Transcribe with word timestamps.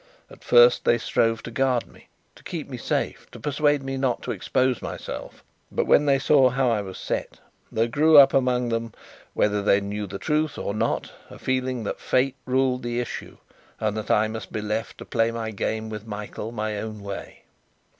At 0.31 0.43
first 0.43 0.83
they 0.83 0.97
strove 0.97 1.43
to 1.43 1.51
guard 1.51 1.85
me, 1.85 2.07
to 2.33 2.41
keep 2.43 2.67
me 2.67 2.77
safe, 2.77 3.29
to 3.29 3.39
persuade 3.39 3.83
me 3.83 3.97
not 3.97 4.23
to 4.23 4.31
expose 4.31 4.81
myself; 4.81 5.43
but 5.71 5.85
when 5.85 6.07
they 6.07 6.17
saw 6.17 6.49
how 6.49 6.71
I 6.71 6.81
was 6.81 6.97
set, 6.97 7.39
there 7.71 7.85
grew 7.87 8.17
up 8.17 8.33
among 8.33 8.69
them 8.69 8.93
whether 9.35 9.61
they 9.61 9.79
knew 9.79 10.07
the 10.07 10.17
truth 10.17 10.57
or 10.57 10.73
not 10.73 11.11
a 11.29 11.37
feeling 11.37 11.83
that 11.83 11.99
Fate 11.99 12.35
ruled 12.47 12.81
the 12.81 12.99
issue, 12.99 13.37
and 13.79 13.95
that 13.95 14.09
I 14.09 14.27
must 14.27 14.51
be 14.51 14.59
left 14.61 14.97
to 14.97 15.05
play 15.05 15.29
my 15.29 15.51
game 15.51 15.87
with 15.87 16.07
Michael 16.07 16.51
my 16.51 16.77
own 16.79 17.01
way. 17.03 17.43